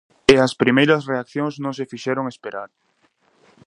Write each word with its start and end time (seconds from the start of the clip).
E 0.33 0.35
as 0.45 0.53
primeiras 0.61 1.05
reaccións 1.11 1.53
non 1.63 1.73
se 1.77 1.89
fixeron 1.91 2.25
esperar. 2.33 2.69